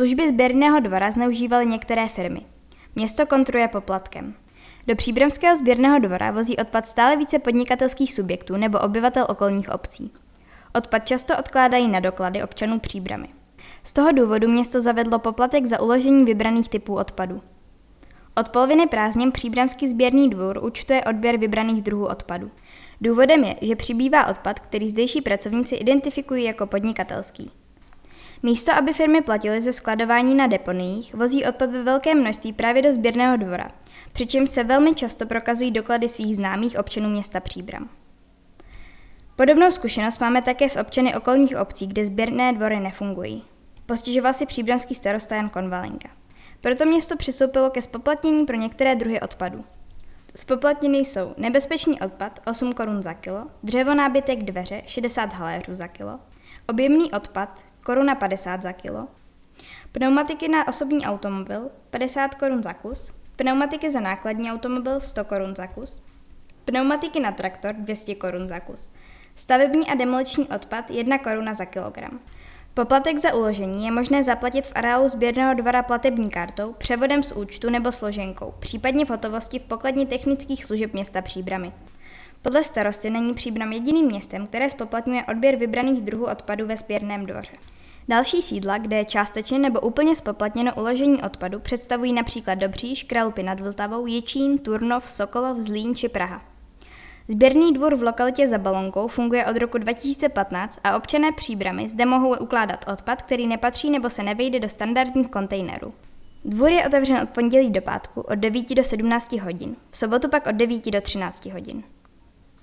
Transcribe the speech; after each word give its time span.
Služby 0.00 0.28
sběrného 0.28 0.80
dvora 0.80 1.10
zneužívaly 1.10 1.66
některé 1.66 2.08
firmy. 2.08 2.40
Město 2.94 3.26
kontruje 3.26 3.68
poplatkem. 3.68 4.34
Do 4.86 4.96
příbramského 4.96 5.56
sběrného 5.56 5.98
dvora 5.98 6.30
vozí 6.30 6.56
odpad 6.56 6.86
stále 6.86 7.16
více 7.16 7.38
podnikatelských 7.38 8.14
subjektů 8.14 8.56
nebo 8.56 8.78
obyvatel 8.78 9.26
okolních 9.28 9.68
obcí. 9.68 10.12
Odpad 10.74 11.06
často 11.06 11.38
odkládají 11.38 11.88
na 11.88 12.00
doklady 12.00 12.42
občanů 12.42 12.80
příbramy. 12.80 13.28
Z 13.84 13.92
toho 13.92 14.12
důvodu 14.12 14.48
město 14.48 14.80
zavedlo 14.80 15.18
poplatek 15.18 15.66
za 15.66 15.80
uložení 15.80 16.24
vybraných 16.24 16.68
typů 16.68 16.94
odpadu. 16.94 17.42
Od 18.36 18.48
poloviny 18.48 18.86
prázdnin 18.86 19.32
příbramský 19.32 19.88
sběrný 19.88 20.30
dvůr 20.30 20.64
účtuje 20.64 21.04
odběr 21.04 21.36
vybraných 21.36 21.82
druhů 21.82 22.06
odpadu. 22.06 22.50
Důvodem 23.00 23.44
je, 23.44 23.54
že 23.60 23.76
přibývá 23.76 24.26
odpad, 24.26 24.60
který 24.60 24.88
zdejší 24.88 25.20
pracovníci 25.20 25.74
identifikují 25.74 26.44
jako 26.44 26.66
podnikatelský. 26.66 27.50
Místo, 28.42 28.72
aby 28.72 28.92
firmy 28.92 29.20
platily 29.22 29.60
ze 29.60 29.72
skladování 29.72 30.34
na 30.34 30.46
deponiích, 30.46 31.14
vozí 31.14 31.44
odpad 31.44 31.70
ve 31.70 31.82
velkém 31.82 32.20
množství 32.20 32.52
právě 32.52 32.82
do 32.82 32.92
sběrného 32.92 33.36
dvora, 33.36 33.68
přičemž 34.12 34.50
se 34.50 34.64
velmi 34.64 34.94
často 34.94 35.26
prokazují 35.26 35.70
doklady 35.70 36.08
svých 36.08 36.36
známých 36.36 36.78
občanů 36.78 37.08
města 37.08 37.40
Příbram. 37.40 37.90
Podobnou 39.36 39.70
zkušenost 39.70 40.18
máme 40.18 40.42
také 40.42 40.68
s 40.68 40.76
občany 40.76 41.16
okolních 41.16 41.56
obcí, 41.56 41.86
kde 41.86 42.06
sběrné 42.06 42.52
dvory 42.52 42.80
nefungují. 42.80 43.44
Postěžoval 43.86 44.32
si 44.32 44.46
příbramský 44.46 44.94
starosta 44.94 45.36
Jan 45.36 45.48
Konvalenka. 45.48 46.08
Proto 46.60 46.84
město 46.84 47.16
přistoupilo 47.16 47.70
ke 47.70 47.82
spoplatnění 47.82 48.46
pro 48.46 48.56
některé 48.56 48.96
druhy 48.96 49.20
odpadů. 49.20 49.64
Spoplatněny 50.36 50.98
jsou 50.98 51.34
nebezpečný 51.36 52.00
odpad 52.00 52.40
8 52.46 52.72
korun 52.72 53.02
za 53.02 53.14
kilo, 53.14 53.46
dřevo 53.62 53.94
nábytek 53.94 54.42
dveře 54.42 54.82
60 54.86 55.32
haléřů 55.32 55.74
za 55.74 55.88
kilo, 55.88 56.18
objemný 56.68 57.12
odpad 57.12 57.60
koruna 57.82 58.14
50 58.14 58.62
za 58.62 58.72
kilo, 58.72 59.08
pneumatiky 59.92 60.48
na 60.48 60.68
osobní 60.68 61.06
automobil 61.06 61.70
50 61.90 62.34
korun 62.34 62.62
za 62.62 62.72
kus, 62.72 63.12
pneumatiky 63.36 63.90
za 63.90 64.00
nákladní 64.00 64.52
automobil 64.52 65.00
100 65.00 65.24
korun 65.24 65.56
za 65.56 65.66
kus, 65.66 66.02
pneumatiky 66.64 67.20
na 67.20 67.32
traktor 67.32 67.74
200 67.74 68.14
korun 68.14 68.48
za 68.48 68.60
kus, 68.60 68.90
stavební 69.36 69.90
a 69.90 69.94
demoliční 69.94 70.48
odpad 70.48 70.90
1 70.90 71.18
koruna 71.18 71.54
za 71.54 71.64
kilogram. 71.64 72.20
Poplatek 72.74 73.18
za 73.18 73.34
uložení 73.34 73.84
je 73.84 73.90
možné 73.90 74.24
zaplatit 74.24 74.66
v 74.66 74.72
areálu 74.74 75.08
sběrného 75.08 75.54
dvora 75.54 75.82
platební 75.82 76.30
kartou, 76.30 76.72
převodem 76.72 77.22
z 77.22 77.32
účtu 77.32 77.70
nebo 77.70 77.92
složenkou, 77.92 78.54
případně 78.58 79.04
v 79.04 79.10
hotovosti 79.10 79.58
v 79.58 79.64
pokladní 79.64 80.06
technických 80.06 80.64
služeb 80.64 80.92
města 80.92 81.22
Příbramy. 81.22 81.72
Podle 82.42 82.64
starosty 82.64 83.10
není 83.10 83.34
Příbram 83.34 83.72
jediným 83.72 84.06
městem, 84.06 84.46
které 84.46 84.70
spoplatňuje 84.70 85.24
odběr 85.24 85.56
vybraných 85.56 86.02
druhů 86.02 86.24
odpadu 86.24 86.66
ve 86.66 86.76
sběrném 86.76 87.26
dvoře. 87.26 87.52
Další 88.08 88.42
sídla, 88.42 88.78
kde 88.78 88.96
je 88.96 89.04
částečně 89.04 89.58
nebo 89.58 89.80
úplně 89.80 90.16
spoplatněno 90.16 90.72
uložení 90.74 91.22
odpadu, 91.22 91.60
představují 91.60 92.12
například 92.12 92.54
Dobříš, 92.54 93.04
Kralupy 93.04 93.42
nad 93.42 93.60
Vltavou, 93.60 94.06
Ječín, 94.06 94.58
Turnov, 94.58 95.10
Sokolov, 95.10 95.58
Zlín 95.58 95.94
či 95.94 96.08
Praha. 96.08 96.42
Sběrný 97.28 97.72
dvůr 97.72 97.94
v 97.94 98.02
lokalitě 98.02 98.48
za 98.48 98.58
Balonkou 98.58 99.08
funguje 99.08 99.46
od 99.46 99.56
roku 99.56 99.78
2015 99.78 100.80
a 100.84 100.96
občané 100.96 101.32
příbramy 101.32 101.88
zde 101.88 102.06
mohou 102.06 102.36
ukládat 102.36 102.84
odpad, 102.92 103.22
který 103.22 103.46
nepatří 103.46 103.90
nebo 103.90 104.10
se 104.10 104.22
nevejde 104.22 104.60
do 104.60 104.68
standardních 104.68 105.28
kontejnerů. 105.28 105.94
Dvůr 106.44 106.70
je 106.70 106.86
otevřen 106.86 107.16
od 107.22 107.30
pondělí 107.30 107.70
do 107.70 107.80
pátku 107.80 108.20
od 108.20 108.34
9 108.34 108.74
do 108.74 108.84
17 108.84 109.32
hodin, 109.32 109.76
v 109.90 109.96
sobotu 109.98 110.28
pak 110.28 110.46
od 110.46 110.54
9 110.54 110.90
do 110.90 111.00
13 111.00 111.46
hodin. 111.46 111.82